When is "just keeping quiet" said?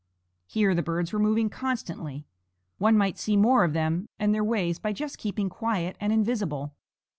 4.93-5.95